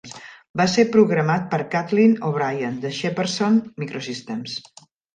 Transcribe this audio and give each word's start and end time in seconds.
Va 0.61 0.65
ser 0.75 0.85
programat 0.95 1.45
per 1.51 1.59
Kathleen 1.75 2.17
O'Brien 2.31 2.83
de 2.89 2.95
Shepardson 3.03 3.63
Microsystems. 3.85 4.61